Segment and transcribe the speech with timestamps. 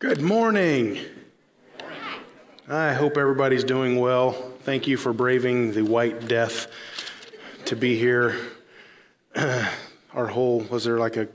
[0.00, 0.98] Good morning.
[2.66, 4.32] I hope everybody's doing well.
[4.62, 6.68] Thank you for braving the white death
[7.66, 8.34] to be here.
[10.14, 11.28] Our whole, was there like a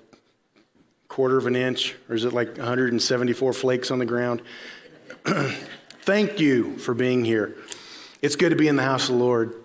[1.10, 4.42] quarter of an inch, or is it like 174 flakes on the ground?
[6.02, 7.56] Thank you for being here.
[8.24, 9.64] It's good to be in the house of the Lord.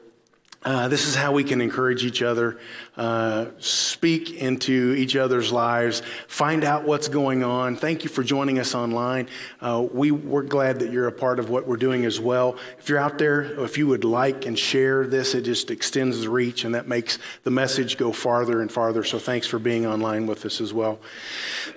[0.63, 2.59] Uh, this is how we can encourage each other,
[2.99, 7.77] uh, speak into each other's lives, find out what's going on.
[7.77, 9.31] Thank you for joining us online.
[9.63, 12.59] Uh, we, we're glad that you're a part of what we're doing as well.
[12.79, 16.29] If you're out there, if you would like and share this, it just extends the
[16.29, 19.03] reach and that makes the message go farther and farther.
[19.03, 21.01] So thanks for being online with us as well.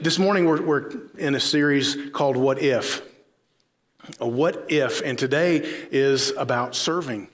[0.02, 3.02] This morning, we're, we're in a series called What If?
[4.20, 5.02] What if?
[5.02, 7.30] And today is about serving.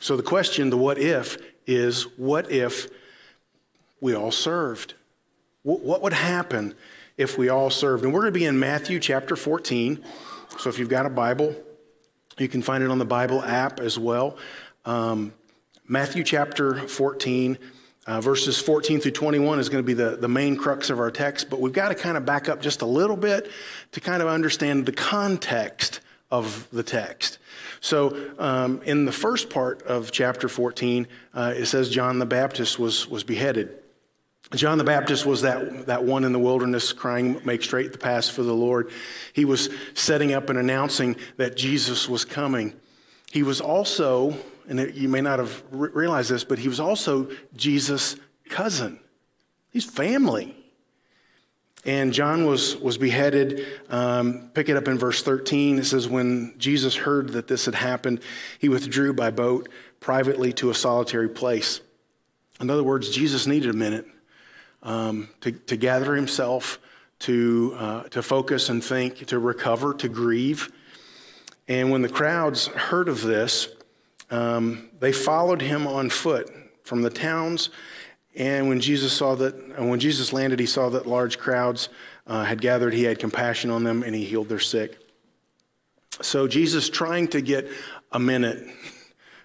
[0.00, 2.88] So the question, the what if, is what if
[4.00, 4.94] we all served?
[5.62, 6.74] What would happen
[7.16, 8.04] if we all served?
[8.04, 10.04] And we're going to be in Matthew chapter 14.
[10.58, 11.56] So if you've got a Bible,
[12.38, 14.36] you can find it on the Bible app as well.
[14.84, 15.32] Um,
[15.88, 17.58] Matthew chapter 14,
[18.06, 21.10] uh, verses 14 through 21 is going to be the, the main crux of our
[21.10, 23.50] text, but we've got to kind of back up just a little bit
[23.92, 27.38] to kind of understand the context of the text.
[27.80, 32.78] So, um, in the first part of chapter 14, uh, it says John the Baptist
[32.78, 33.78] was, was beheaded.
[34.54, 38.30] John the Baptist was that, that one in the wilderness crying, Make straight the path
[38.30, 38.90] for the Lord.
[39.32, 42.74] He was setting up and announcing that Jesus was coming.
[43.32, 44.36] He was also,
[44.68, 48.16] and you may not have realized this, but he was also Jesus'
[48.48, 49.00] cousin.
[49.70, 50.56] He's family.
[51.86, 53.64] And John was, was beheaded.
[53.88, 55.78] Um, pick it up in verse 13.
[55.78, 58.20] It says, When Jesus heard that this had happened,
[58.58, 59.68] he withdrew by boat
[60.00, 61.80] privately to a solitary place.
[62.60, 64.06] In other words, Jesus needed a minute
[64.82, 66.80] um, to, to gather himself,
[67.20, 70.72] to, uh, to focus and think, to recover, to grieve.
[71.68, 73.68] And when the crowds heard of this,
[74.32, 76.50] um, they followed him on foot
[76.82, 77.70] from the towns
[78.36, 81.88] and when Jesus saw that, when Jesus landed, he saw that large crowds
[82.26, 82.92] uh, had gathered.
[82.92, 84.98] He had compassion on them and he healed their sick.
[86.20, 87.68] So Jesus trying to get
[88.12, 88.66] a minute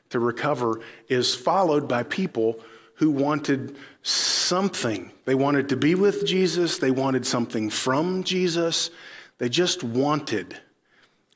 [0.10, 2.60] to recover is followed by people
[2.96, 5.12] who wanted something.
[5.26, 6.78] They wanted to be with Jesus.
[6.78, 8.92] They wanted something from Jesus.
[9.38, 10.60] They just wanted.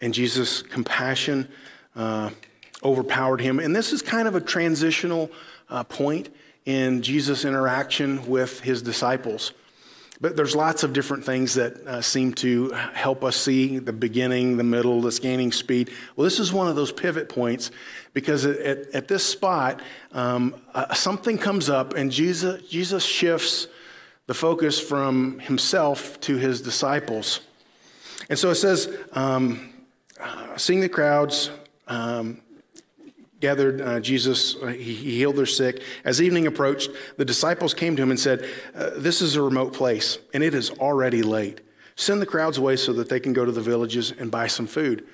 [0.01, 1.47] And Jesus' compassion
[1.95, 2.31] uh,
[2.83, 3.59] overpowered him.
[3.59, 5.31] And this is kind of a transitional
[5.69, 6.29] uh, point
[6.65, 9.53] in Jesus' interaction with his disciples.
[10.21, 14.55] But there's lots of different things that uh, seem to help us see the beginning,
[14.55, 15.91] the middle, the scanning speed.
[16.15, 17.69] Well, this is one of those pivot points
[18.13, 19.81] because at, at this spot,
[20.13, 23.67] um, uh, something comes up and Jesus, Jesus shifts
[24.27, 27.41] the focus from himself to his disciples.
[28.29, 29.73] And so it says, um,
[30.19, 31.51] uh, seeing the crowds,
[31.87, 32.41] um,
[33.45, 35.83] gathered uh, Jesus, uh, he, he, healed their sick.
[36.03, 39.71] As evening approached, the disciples came to him and said, uh, This is a remote
[39.71, 41.61] place, and it is already late.
[41.95, 44.65] Send the crowds away so that they can go to the villages and buy some
[44.65, 45.05] food.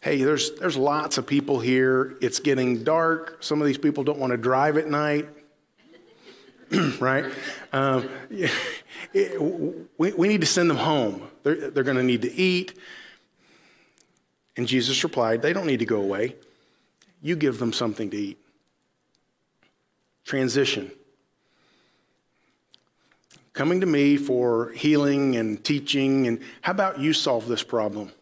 [0.00, 2.16] Hey, there's, there's lots of people here.
[2.20, 3.36] It's getting dark.
[3.38, 5.28] Some of these people don't want to drive at night.
[6.98, 7.26] right?
[7.72, 8.08] Um,
[9.14, 9.40] it,
[9.96, 11.22] we, we need to send them home.
[11.44, 12.76] They're, they're going to need to eat.
[14.56, 16.34] And Jesus replied, They don't need to go away
[17.26, 18.38] you give them something to eat.
[20.24, 20.92] Transition.
[23.52, 28.12] Coming to me for healing and teaching, and how about you solve this problem?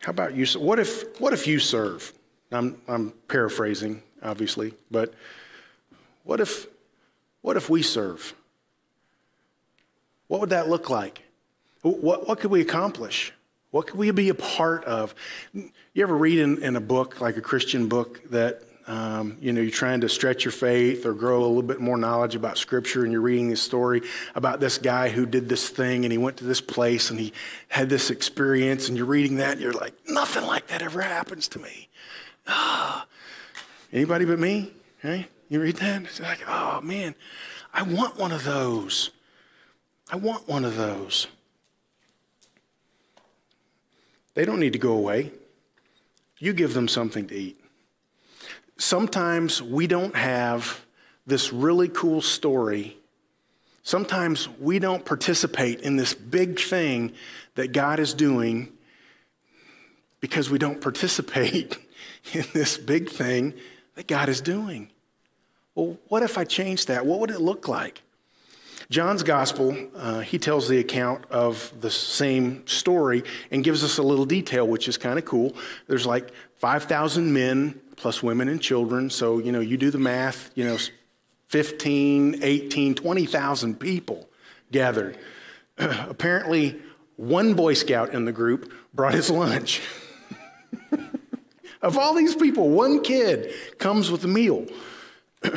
[0.00, 0.44] How about you?
[0.58, 2.12] What if, what if you serve?
[2.52, 5.14] I'm, I'm paraphrasing, obviously, but
[6.24, 6.66] what if,
[7.40, 8.34] what if we serve?
[10.26, 11.22] What would that look like?
[11.80, 13.32] What, what could we accomplish?
[13.70, 15.14] What could we be a part of?
[15.52, 19.60] You ever read in, in a book, like a Christian book, that um, you know
[19.60, 23.04] you're trying to stretch your faith or grow a little bit more knowledge about Scripture,
[23.04, 24.02] and you're reading this story
[24.34, 27.34] about this guy who did this thing, and he went to this place, and he
[27.68, 31.48] had this experience, and you're reading that, and you're like, nothing like that ever happens
[31.48, 31.88] to me.
[32.46, 33.06] Ah.
[33.92, 34.72] Anybody but me?
[34.98, 35.28] Okay?
[35.48, 36.02] You read that?
[36.02, 37.14] It's like, oh man,
[37.72, 39.10] I want one of those.
[40.10, 41.26] I want one of those.
[44.34, 45.32] They don't need to go away.
[46.38, 47.60] You give them something to eat.
[48.76, 50.84] Sometimes we don't have
[51.26, 52.96] this really cool story.
[53.82, 57.12] Sometimes we don't participate in this big thing
[57.56, 58.72] that God is doing
[60.20, 61.76] because we don't participate
[62.32, 63.54] in this big thing
[63.94, 64.90] that God is doing.
[65.74, 67.04] Well, what if I changed that?
[67.04, 68.02] What would it look like?
[68.90, 74.02] John's gospel, uh, he tells the account of the same story and gives us a
[74.02, 75.54] little detail, which is kind of cool.
[75.88, 79.10] There's like 5,000 men plus women and children.
[79.10, 80.78] So, you know, you do the math, you know,
[81.48, 84.28] 15, 18, 20,000 people
[84.72, 85.18] gathered.
[85.78, 86.80] Apparently,
[87.16, 89.82] one Boy Scout in the group brought his lunch.
[91.82, 94.66] of all these people, one kid comes with a meal.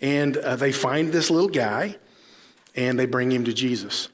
[0.00, 1.96] and uh, they find this little guy
[2.76, 4.08] and they bring him to Jesus.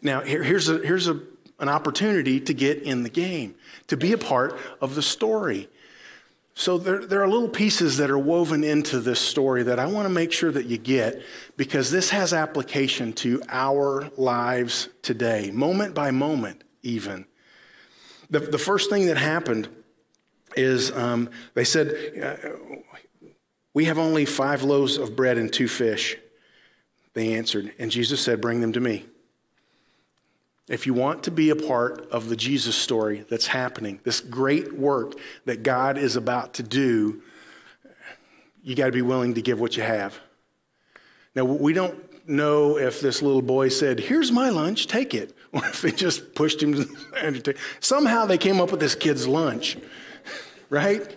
[0.00, 1.20] Now, here, here's, a, here's a,
[1.58, 3.54] an opportunity to get in the game,
[3.88, 5.68] to be a part of the story.
[6.54, 10.06] So there, there are little pieces that are woven into this story that I want
[10.06, 11.22] to make sure that you get
[11.56, 17.24] because this has application to our lives today, moment by moment, even.
[18.30, 19.68] The, the first thing that happened
[20.56, 22.48] is um, they said, uh,
[23.74, 26.16] We have only five loaves of bread and two fish.
[27.14, 29.04] They answered, and Jesus said, Bring them to me.
[30.68, 34.72] If you want to be a part of the Jesus story that's happening, this great
[34.72, 35.14] work
[35.44, 37.22] that God is about to do,
[38.62, 40.16] you got to be willing to give what you have.
[41.34, 41.98] Now, we don't
[42.28, 46.34] know if this little boy said, Here's my lunch, take it, or if they just
[46.36, 46.96] pushed him.
[47.80, 49.76] Somehow they came up with this kid's lunch,
[50.70, 51.16] right?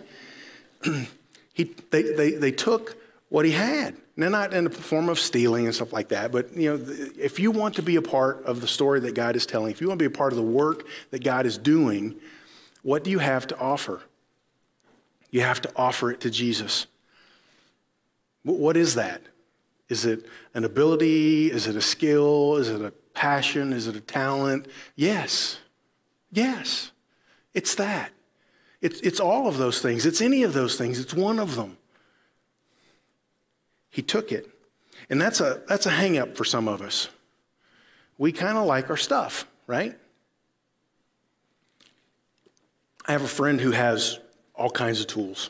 [1.54, 2.96] he, they, they, they took
[3.28, 3.96] what he had.
[4.16, 6.84] Now, not in the form of stealing and stuff like that, but you know,
[7.18, 9.80] if you want to be a part of the story that God is telling, if
[9.80, 12.14] you want to be a part of the work that God is doing,
[12.82, 14.02] what do you have to offer?
[15.30, 16.86] You have to offer it to Jesus.
[18.44, 19.20] What is that?
[19.88, 21.50] Is it an ability?
[21.50, 22.56] Is it a skill?
[22.56, 23.72] Is it a passion?
[23.72, 24.68] Is it a talent?
[24.94, 25.58] Yes.
[26.30, 26.92] Yes.
[27.52, 28.12] It's that.
[28.80, 30.06] It's, it's all of those things.
[30.06, 31.00] It's any of those things.
[31.00, 31.78] It's one of them.
[33.94, 34.50] He took it.
[35.08, 37.08] And that's a, that's a hang up for some of us.
[38.18, 39.96] We kind of like our stuff, right?
[43.06, 44.18] I have a friend who has
[44.52, 45.48] all kinds of tools,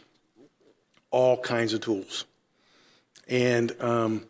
[1.10, 2.26] all kinds of tools.
[3.28, 4.26] And um,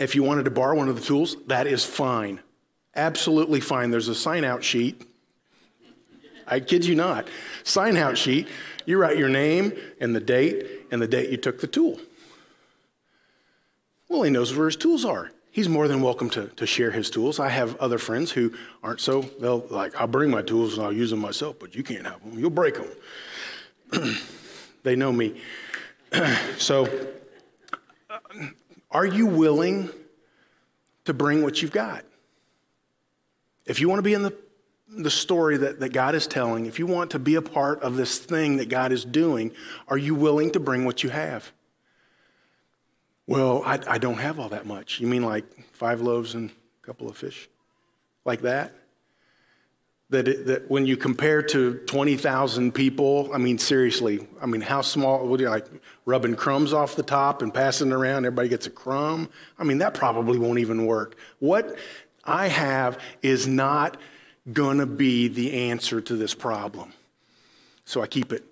[0.00, 2.40] if you wanted to borrow one of the tools, that is fine.
[2.96, 3.92] Absolutely fine.
[3.92, 5.06] There's a sign out sheet.
[6.44, 7.28] I kid you not.
[7.62, 8.48] Sign out sheet.
[8.84, 12.00] You write your name and the date and the date you took the tool.
[14.08, 15.30] Well, he knows where his tools are.
[15.50, 17.40] He's more than welcome to, to share his tools.
[17.40, 20.92] I have other friends who aren't so, they'll like, I'll bring my tools and I'll
[20.92, 22.38] use them myself, but you can't have them.
[22.38, 22.76] You'll break
[23.90, 24.16] them.
[24.82, 25.40] they know me.
[26.58, 26.88] so,
[28.08, 28.18] uh,
[28.90, 29.90] are you willing
[31.04, 32.04] to bring what you've got?
[33.66, 34.34] If you want to be in the,
[34.88, 37.96] the story that, that God is telling, if you want to be a part of
[37.96, 39.52] this thing that God is doing,
[39.88, 41.52] are you willing to bring what you have?
[43.28, 45.00] Well, I, I don't have all that much.
[45.00, 45.44] You mean like
[45.74, 47.46] five loaves and a couple of fish?
[48.24, 48.72] Like that?
[50.08, 54.80] That, it, that when you compare to 20,000 people, I mean, seriously, I mean, how
[54.80, 55.66] small, would you like
[56.06, 59.28] rubbing crumbs off the top and passing it around, everybody gets a crumb?
[59.58, 61.18] I mean, that probably won't even work.
[61.38, 61.76] What
[62.24, 63.98] I have is not
[64.50, 66.94] going to be the answer to this problem.
[67.84, 68.42] So I keep it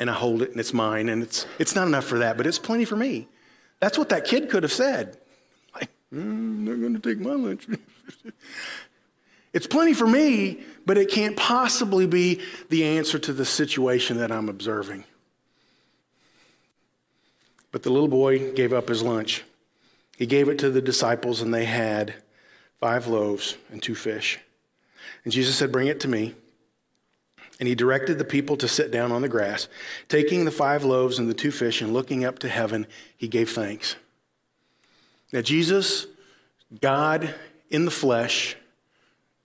[0.00, 2.46] and I hold it and it's mine and it's, it's not enough for that, but
[2.46, 3.28] it's plenty for me.
[3.78, 5.18] That's what that kid could have said.
[5.74, 7.68] Like, mm, they're going to take my lunch.
[9.52, 12.40] it's plenty for me, but it can't possibly be
[12.70, 15.04] the answer to the situation that I'm observing.
[17.70, 19.44] But the little boy gave up his lunch.
[20.16, 22.14] He gave it to the disciples, and they had
[22.80, 24.38] five loaves and two fish.
[25.24, 26.34] And Jesus said, Bring it to me.
[27.60, 29.68] And he directed the people to sit down on the grass.
[30.08, 32.86] Taking the five loaves and the two fish and looking up to heaven,
[33.18, 33.96] he gave thanks.
[35.32, 36.06] Now, Jesus,
[36.80, 37.34] God
[37.68, 38.56] in the flesh,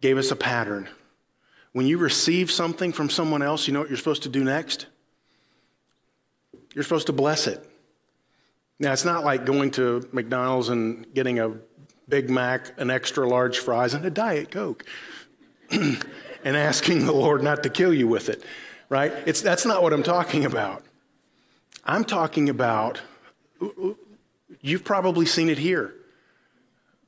[0.01, 0.88] gave us a pattern.
[1.74, 4.88] When you receive something from someone else, you know what you're supposed to do next?
[6.74, 7.69] You're supposed to bless it.
[8.79, 11.53] Now, it's not like going to McDonald's and getting a
[12.07, 14.86] Big Mac, an extra large fries, and a Diet Coke.
[16.45, 18.41] and asking the Lord not to kill you with it,
[18.87, 19.11] right?
[19.25, 20.85] It's, that's not what I'm talking about.
[21.83, 23.01] I'm talking about,
[24.61, 25.95] you've probably seen it here.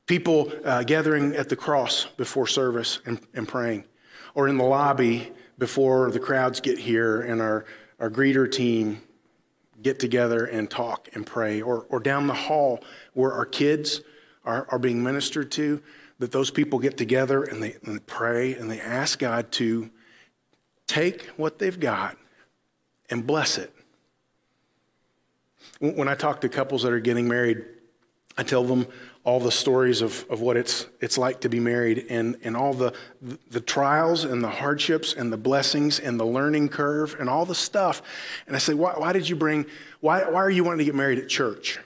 [0.06, 3.84] People uh, gathering at the cross before service and, and praying,
[4.34, 7.64] or in the lobby before the crowds get here and our,
[8.00, 9.02] our greeter team
[9.82, 12.82] get together and talk and pray, or, or down the hall
[13.14, 14.00] where our kids
[14.44, 15.80] are, are being ministered to
[16.18, 19.90] that those people get together and they, and they pray and they ask God to
[20.86, 22.16] take what they've got
[23.10, 23.72] and bless it.
[25.80, 27.64] When I talk to couples that are getting married,
[28.36, 28.86] I tell them
[29.24, 32.72] all the stories of, of what it's, it's like to be married and, and all
[32.72, 32.94] the,
[33.50, 37.54] the trials and the hardships and the blessings and the learning curve and all the
[37.54, 38.00] stuff.
[38.46, 39.66] And I say, why, why did you bring,
[40.00, 41.78] why, why are you wanting to get married at church?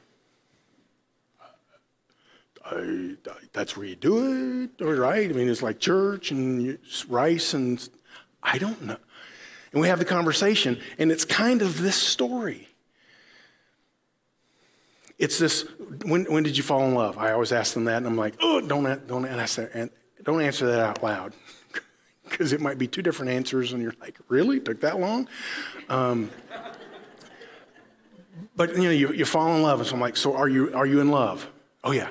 [2.64, 3.16] I,
[3.52, 5.28] that's where you do it, right?
[5.28, 6.78] I mean, it's like church and
[7.08, 7.88] rice and
[8.42, 8.96] I don't know.
[9.72, 12.68] And we have the conversation, and it's kind of this story.
[15.18, 15.66] It's this
[16.04, 17.16] when, when did you fall in love?
[17.16, 19.90] I always ask them that, and I'm like, oh, don't, don't, answer, and
[20.22, 21.32] don't answer that out loud
[22.24, 24.60] because it might be two different answers, and you're like, really?
[24.60, 25.26] Took that long?
[25.88, 26.30] Um,
[28.56, 30.74] but you know, you, you fall in love, and so I'm like, so are you,
[30.74, 31.48] are you in love?
[31.82, 32.10] Oh, yeah.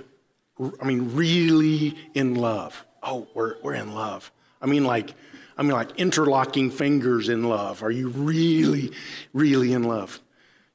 [0.81, 2.85] I mean, really in love.
[3.01, 4.31] Oh, we're, we're in love.
[4.61, 5.13] I mean, like,
[5.57, 7.83] I mean, like interlocking fingers in love.
[7.83, 8.91] Are you really,
[9.33, 10.19] really in love?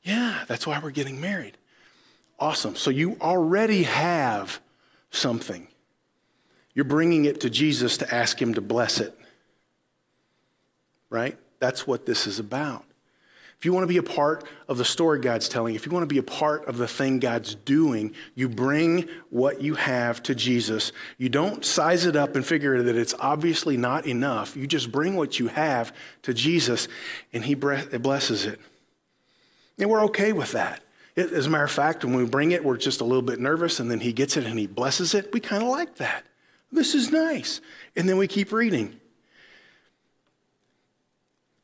[0.02, 1.57] Yeah, that's why we're getting married.
[2.38, 2.76] Awesome.
[2.76, 4.61] So you already have
[5.11, 5.69] something.
[6.75, 9.19] You're bringing it to Jesus to ask him to bless it.
[11.09, 11.38] Right?
[11.59, 12.85] That's what this is about.
[13.58, 16.02] If you want to be a part of the story God's telling, if you want
[16.02, 20.34] to be a part of the thing God's doing, you bring what you have to
[20.34, 20.92] Jesus.
[21.16, 24.56] You don't size it up and figure that it's obviously not enough.
[24.56, 26.86] You just bring what you have to Jesus,
[27.32, 28.60] and He blesses it.
[29.78, 30.82] And we're okay with that.
[31.16, 33.80] As a matter of fact, when we bring it, we're just a little bit nervous,
[33.80, 35.32] and then He gets it and He blesses it.
[35.32, 36.26] We kind of like that.
[36.70, 37.62] This is nice.
[37.96, 39.00] And then we keep reading.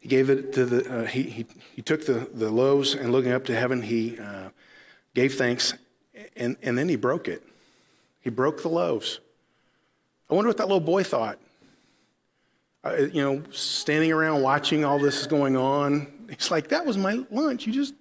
[0.02, 3.30] He gave it to the, uh, he, he, he took the, the loaves and looking
[3.30, 4.48] up to heaven, he uh,
[5.14, 5.74] gave thanks
[6.36, 7.40] and, and then he broke it.
[8.20, 9.20] He broke the loaves.
[10.28, 11.38] I wonder what that little boy thought.
[12.82, 16.12] Uh, you know, standing around watching all this is going on.
[16.28, 17.64] He's like, that was my lunch.
[17.64, 17.94] You just.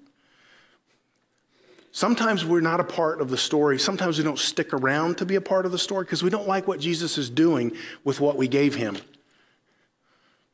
[1.91, 3.77] Sometimes we're not a part of the story.
[3.77, 6.47] Sometimes we don't stick around to be a part of the story because we don't
[6.47, 8.97] like what Jesus is doing with what we gave him.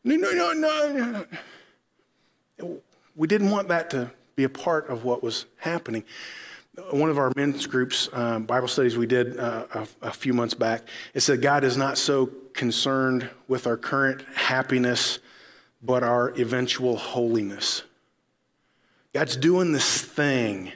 [0.03, 1.25] No, no, no,
[2.59, 2.77] no.
[3.15, 6.03] We didn't want that to be a part of what was happening.
[6.91, 10.53] One of our men's groups, um, Bible studies we did uh, a, a few months
[10.53, 10.83] back,
[11.15, 15.19] it said God is not so concerned with our current happiness,
[15.81, 17.83] but our eventual holiness.
[19.13, 20.71] God's doing this thing.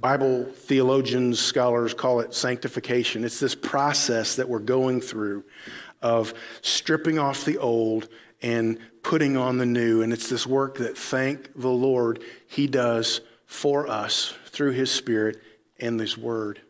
[0.00, 3.24] Bible theologians, scholars call it sanctification.
[3.24, 5.44] It's this process that we're going through
[6.00, 8.08] of stripping off the old
[8.42, 10.02] and putting on the new.
[10.02, 15.40] And it's this work that, thank the Lord, He does for us through His Spirit
[15.78, 16.60] and His Word.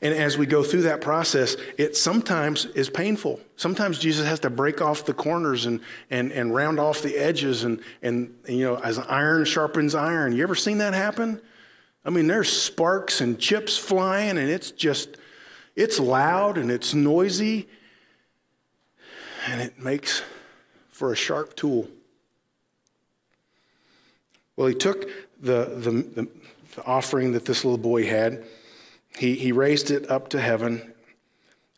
[0.00, 3.40] And as we go through that process, it sometimes is painful.
[3.56, 7.64] Sometimes Jesus has to break off the corners and, and, and round off the edges,
[7.64, 10.36] and, and, you know, as iron sharpens iron.
[10.36, 11.40] You ever seen that happen?
[12.04, 15.16] I mean, there's sparks and chips flying, and it's just
[15.74, 17.68] it's loud and it's noisy,
[19.46, 20.22] and it makes
[20.90, 21.88] for a sharp tool.
[24.56, 25.08] Well, he took
[25.40, 26.28] the, the, the,
[26.84, 28.44] offering that this little boy had,
[29.16, 30.92] he, he raised it up to heaven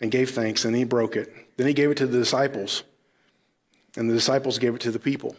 [0.00, 1.32] and gave thanks, and he broke it.
[1.56, 2.82] Then he gave it to the disciples,
[3.96, 5.36] and the disciples gave it to the people.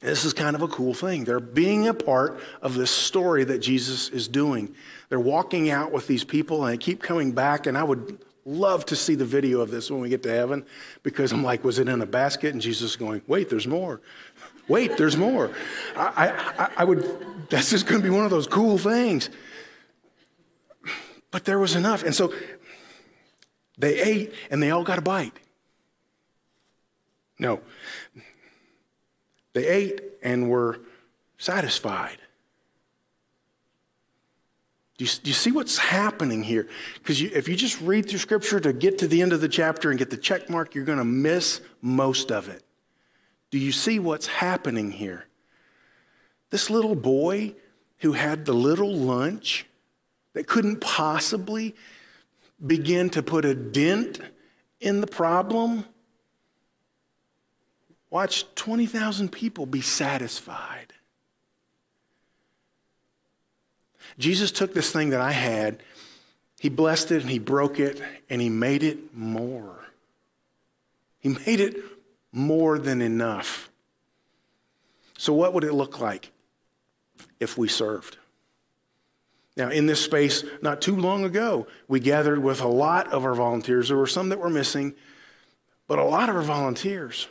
[0.00, 1.24] This is kind of a cool thing.
[1.24, 4.74] They're being a part of this story that Jesus is doing.
[5.10, 7.66] They're walking out with these people and they keep coming back.
[7.66, 10.64] And I would love to see the video of this when we get to heaven
[11.02, 12.54] because I'm like, was it in a basket?
[12.54, 14.00] And Jesus is going, wait, there's more.
[14.68, 15.50] Wait, there's more.
[15.94, 17.04] I, I, I would,
[17.50, 19.28] that's just going to be one of those cool things.
[21.30, 22.02] But there was enough.
[22.02, 22.32] And so
[23.78, 25.38] they ate and they all got a bite.
[27.38, 27.60] No,
[29.54, 30.80] they ate and were
[31.38, 32.18] satisfied.
[34.98, 36.68] Do you, do you see what's happening here?
[36.98, 39.88] Because if you just read through Scripture to get to the end of the chapter
[39.88, 42.62] and get the check mark, you're going to miss most of it.
[43.50, 45.24] Do you see what's happening here?
[46.50, 47.54] This little boy
[48.00, 49.64] who had the little lunch
[50.34, 51.74] that couldn't possibly
[52.64, 54.20] begin to put a dent
[54.80, 55.84] in the problem
[58.10, 60.92] Watch 20,000 people be satisfied.
[64.18, 65.82] Jesus took this thing that I had,
[66.58, 69.78] he blessed it and he broke it and he made it more.
[71.20, 71.76] He made it
[72.32, 73.70] more than enough.
[75.16, 76.32] So, what would it look like
[77.38, 78.16] if we served?
[79.60, 83.34] Now, in this space, not too long ago, we gathered with a lot of our
[83.34, 83.88] volunteers.
[83.88, 84.94] There were some that were missing,
[85.86, 87.28] but a lot of our volunteers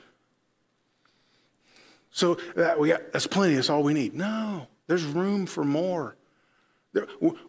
[2.12, 4.14] so that we got, that's plenty, that's all we need.
[4.14, 6.18] No, There's room for more.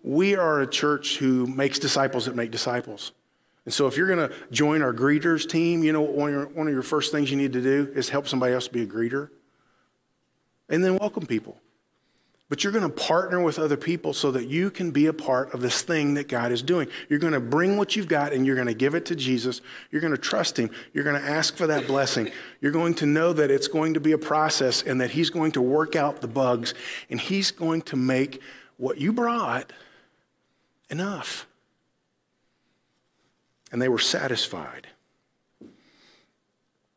[0.03, 3.13] We are a church who makes disciples that make disciples.
[3.67, 6.47] And so if you're going to join our greeters team, you know, one of, your,
[6.47, 8.87] one of your first things you need to do is help somebody else be a
[8.87, 9.29] greeter
[10.71, 11.61] and then welcome people.
[12.51, 15.55] But you're going to partner with other people so that you can be a part
[15.55, 16.89] of this thing that God is doing.
[17.09, 19.61] You're going to bring what you've got and you're going to give it to Jesus.
[19.93, 20.69] You're going to trust Him.
[20.93, 22.33] You're going to ask for that blessing.
[22.61, 25.53] You're going to know that it's going to be a process and that He's going
[25.53, 26.75] to work out the bugs
[27.09, 28.43] and He's going to make
[28.79, 29.73] what you brought
[30.91, 31.47] enough.
[33.71, 34.89] And they were satisfied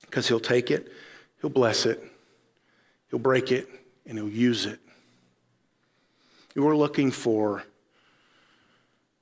[0.01, 0.91] because He'll take it,
[1.41, 2.03] He'll bless it,
[3.11, 3.69] He'll break it,
[4.07, 4.79] and He'll use it
[6.55, 7.63] are looking for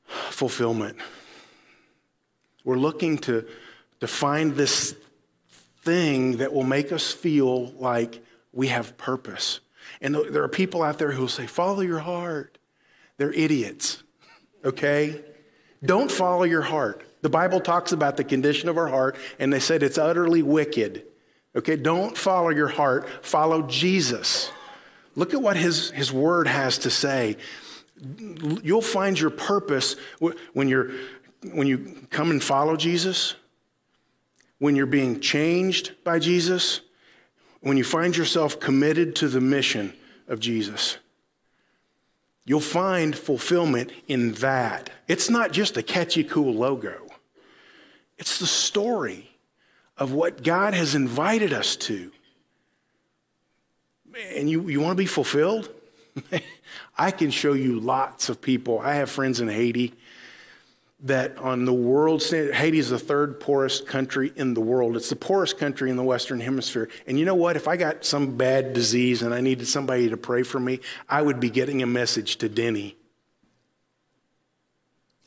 [0.05, 0.97] fulfillment.
[2.63, 3.47] We're looking to,
[4.01, 4.95] to find this
[5.83, 9.61] thing that will make us feel like we have purpose.
[10.01, 12.57] And there are people out there who will say, Follow your heart.
[13.17, 14.03] They're idiots,
[14.63, 15.23] okay?
[15.83, 17.03] Don't follow your heart.
[17.21, 21.03] The Bible talks about the condition of our heart, and they said it's utterly wicked.
[21.55, 24.51] Okay, don't follow your heart, follow Jesus.
[25.15, 27.37] Look at what his, his word has to say.
[28.63, 29.95] You'll find your purpose
[30.53, 30.91] when, you're,
[31.51, 33.35] when you come and follow Jesus,
[34.59, 36.81] when you're being changed by Jesus,
[37.59, 39.93] when you find yourself committed to the mission
[40.27, 40.97] of Jesus.
[42.45, 44.89] You'll find fulfillment in that.
[45.07, 47.07] It's not just a catchy, cool logo,
[48.17, 49.31] it's the story
[49.97, 52.11] of what God has invited us to
[54.35, 55.69] and you, you want to be fulfilled?
[56.97, 58.79] I can show you lots of people.
[58.79, 59.93] I have friends in Haiti
[61.03, 64.95] that on the world Haiti is the third poorest country in the world.
[64.95, 66.89] It's the poorest country in the Western Hemisphere.
[67.07, 67.55] And you know what?
[67.55, 71.21] If I got some bad disease and I needed somebody to pray for me, I
[71.21, 72.95] would be getting a message to Denny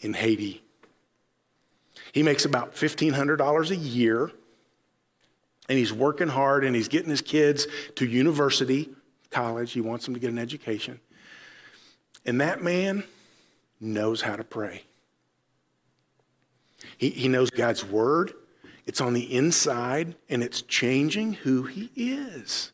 [0.01, 0.63] in Haiti.
[2.13, 4.31] He makes about $1,500 a year
[5.69, 8.91] and he's working hard and he's getting his kids to university,
[9.31, 9.73] college.
[9.73, 11.01] He wants them to get an education.
[12.27, 13.05] And that man
[13.81, 14.85] knows how to pray.
[16.99, 18.33] He, he knows God's word,
[18.87, 22.71] it's on the inside, and it's changing who he is.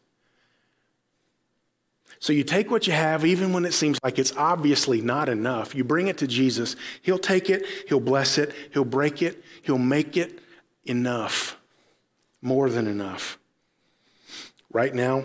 [2.19, 5.75] So you take what you have, even when it seems like it's obviously not enough,
[5.75, 6.77] you bring it to Jesus.
[7.03, 10.41] He'll take it, He'll bless it, He'll break it, He'll make it
[10.85, 11.60] enough
[12.43, 13.39] more than enough.
[14.73, 15.25] Right now,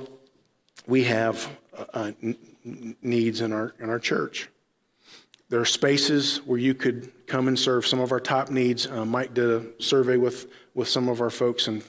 [0.87, 2.11] we have uh, uh
[3.01, 4.49] needs in our, in our church.
[5.49, 8.87] There are spaces where you could come and serve some of our top needs.
[8.87, 11.83] Uh, Mike did a survey with, with some of our folks, and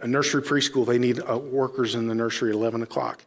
[0.00, 3.24] a nursery preschool, they need uh, workers in the nursery at 11 o'clock.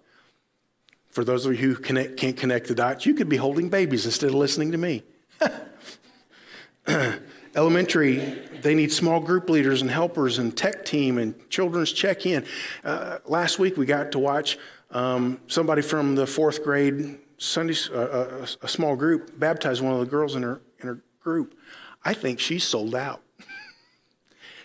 [1.10, 4.06] For those of you who connect, can't connect the dots, you could be holding babies
[4.06, 5.04] instead of listening to me.
[7.56, 8.18] Elementary,
[8.62, 12.46] they need small group leaders and helpers and tech team and children's check in.
[12.84, 14.58] Uh, last week, we got to watch
[14.90, 19.94] um, somebody from the fourth grade Sunday, uh, a, uh, a small group, baptize one
[19.94, 21.56] of the girls in her, in her group.
[22.04, 23.22] I think she's sold out.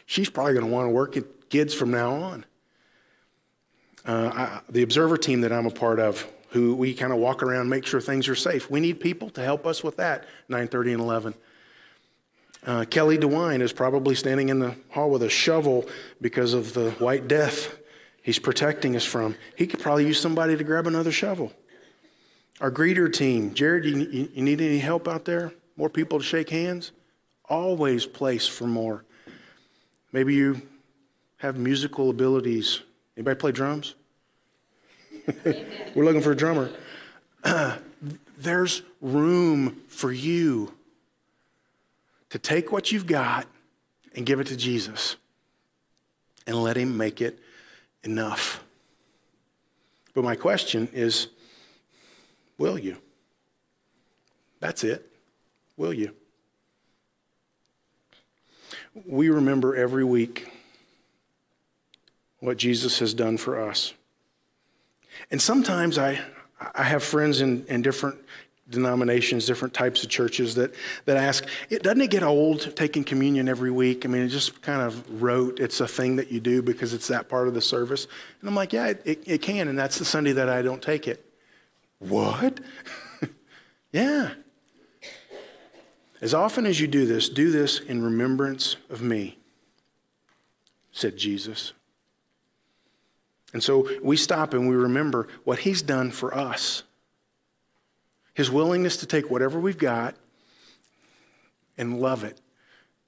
[0.06, 2.46] she's probably going to want to work at kids from now on.
[4.06, 7.42] Uh, I, the observer team that I'm a part of, who we kind of walk
[7.42, 8.70] around, make sure things are safe.
[8.70, 10.24] We need people to help us with that.
[10.48, 11.34] 9:30 and 11.
[12.66, 15.86] Uh, Kelly DeWine is probably standing in the hall with a shovel
[16.20, 17.78] because of the White Death
[18.22, 19.36] he's protecting us from.
[19.56, 21.52] He could probably use somebody to grab another shovel.
[22.60, 25.52] Our greeter team, Jared, you, you need any help out there?
[25.76, 26.92] More people to shake hands?
[27.48, 29.04] Always place for more.
[30.12, 30.60] Maybe you
[31.38, 32.82] have musical abilities.
[33.16, 33.94] Anybody play drums?
[35.94, 36.70] We're looking for a drummer.
[38.38, 40.74] There's room for you
[42.30, 43.46] to take what you've got
[44.14, 45.16] and give it to Jesus
[46.46, 47.38] and let Him make it
[48.02, 48.62] enough.
[50.14, 51.28] But my question is
[52.58, 52.96] will you?
[54.60, 55.10] That's it.
[55.76, 56.14] Will you?
[59.06, 60.50] We remember every week
[62.40, 63.94] what Jesus has done for us.
[65.30, 66.20] And sometimes I,
[66.74, 68.18] I have friends in, in different
[68.70, 70.74] denominations, different types of churches that,
[71.06, 74.04] that ask, it, doesn't it get old taking communion every week?
[74.04, 75.58] I mean, it just kind of rote.
[75.58, 78.06] It's a thing that you do because it's that part of the service.
[78.40, 81.08] And I'm like, yeah, it, it can, and that's the Sunday that I don't take
[81.08, 81.24] it.
[81.98, 82.60] What?
[83.92, 84.32] yeah.
[86.20, 89.38] As often as you do this, do this in remembrance of me,
[90.92, 91.72] said Jesus.
[93.52, 96.82] And so we stop and we remember what he's done for us
[98.38, 100.14] His willingness to take whatever we've got
[101.76, 102.40] and love it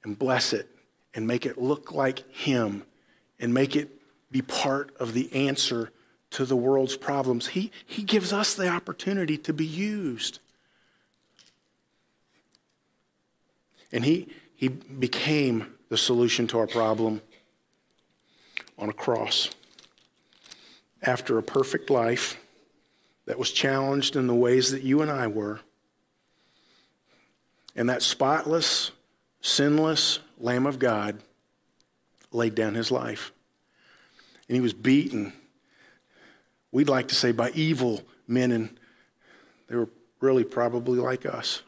[0.02, 0.68] and bless it
[1.14, 2.82] and make it look like Him
[3.38, 3.90] and make it
[4.32, 5.92] be part of the answer
[6.30, 7.46] to the world's problems.
[7.46, 10.40] He, he gives us the opportunity to be used.
[13.92, 17.22] And he, he became the solution to our problem
[18.76, 19.48] on a cross.
[21.04, 22.36] After a perfect life
[23.30, 25.60] that was challenged in the ways that you and I were,
[27.76, 28.90] and that spotless,
[29.40, 31.22] sinless Lamb of God
[32.32, 33.30] laid down his life.
[34.48, 35.32] And he was beaten
[36.72, 38.76] we'd like to say by evil men, and
[39.68, 39.88] they were
[40.18, 41.62] really probably like us.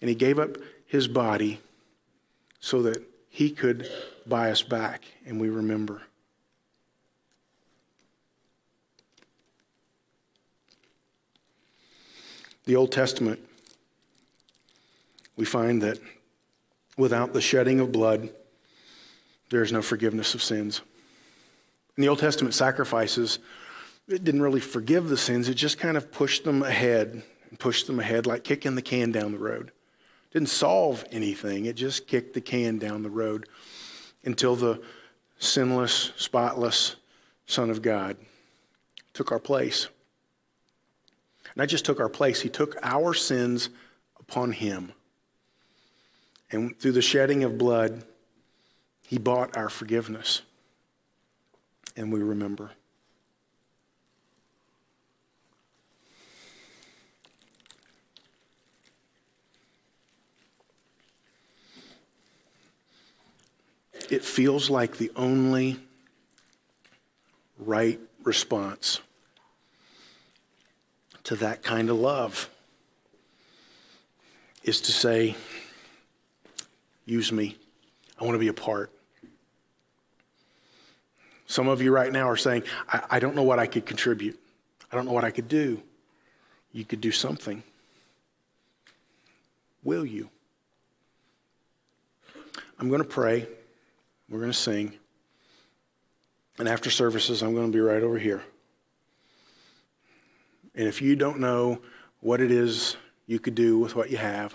[0.00, 1.60] And he gave up his body
[2.60, 3.86] so that he could
[4.26, 6.00] buy us back, and we remember.
[12.64, 13.40] The Old Testament,
[15.36, 15.98] we find that
[16.96, 18.30] without the shedding of blood,
[19.50, 20.80] there is no forgiveness of sins.
[21.96, 23.38] In the Old Testament sacrifices,
[24.08, 27.86] it didn't really forgive the sins, it just kind of pushed them ahead and pushed
[27.86, 29.68] them ahead like kicking the can down the road.
[30.30, 33.48] It didn't solve anything, it just kicked the can down the road
[34.24, 34.80] until the
[35.38, 36.96] sinless, spotless
[37.46, 38.16] Son of God
[39.12, 39.88] took our place.
[41.54, 43.68] Not just took our place, he took our sins
[44.18, 44.92] upon him.
[46.50, 48.04] And through the shedding of blood,
[49.06, 50.42] he bought our forgiveness
[51.96, 52.70] and we remember.
[64.10, 65.78] It feels like the only
[67.58, 69.00] right response
[71.24, 72.48] to that kind of love
[74.64, 75.36] is to say,
[77.04, 77.56] Use me.
[78.20, 78.92] I want to be a part.
[81.46, 84.38] Some of you right now are saying, I, I don't know what I could contribute.
[84.90, 85.82] I don't know what I could do.
[86.72, 87.62] You could do something.
[89.82, 90.30] Will you?
[92.78, 93.46] I'm going to pray.
[94.28, 94.94] We're going to sing.
[96.58, 98.42] And after services, I'm going to be right over here.
[100.74, 101.80] And if you don't know
[102.20, 104.54] what it is you could do with what you have,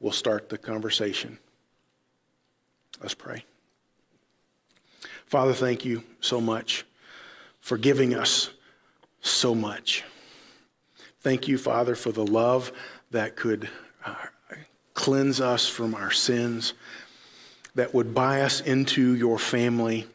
[0.00, 1.38] we'll start the conversation.
[3.00, 3.44] Let's pray.
[5.26, 6.84] Father, thank you so much
[7.60, 8.50] for giving us
[9.20, 10.04] so much.
[11.20, 12.70] Thank you, Father, for the love
[13.10, 13.68] that could
[14.04, 14.14] uh,
[14.92, 16.74] cleanse us from our sins,
[17.74, 20.06] that would buy us into your family,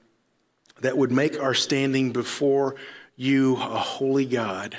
[0.81, 2.75] that would make our standing before
[3.15, 4.77] you, a holy God,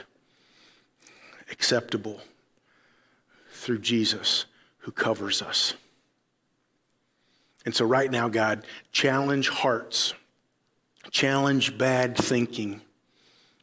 [1.50, 2.20] acceptable
[3.52, 4.46] through Jesus
[4.78, 5.74] who covers us.
[7.66, 10.14] And so, right now, God, challenge hearts
[11.10, 12.80] challenge bad thinking.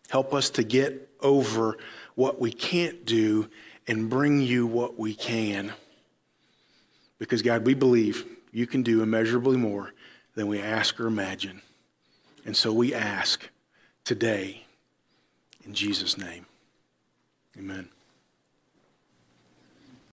[0.09, 1.77] Help us to get over
[2.15, 3.49] what we can't do
[3.87, 5.73] and bring you what we can.
[7.19, 9.93] Because, God, we believe you can do immeasurably more
[10.35, 11.61] than we ask or imagine.
[12.45, 13.49] And so we ask
[14.03, 14.65] today
[15.65, 16.46] in Jesus' name.
[17.57, 17.96] Amen.